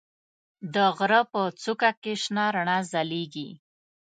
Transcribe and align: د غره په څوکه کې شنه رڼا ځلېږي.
د 0.73 0.75
غره 0.97 1.21
په 1.31 1.41
څوکه 1.61 1.91
کې 2.01 2.13
شنه 2.23 2.45
رڼا 2.55 2.77
ځلېږي. 2.91 3.49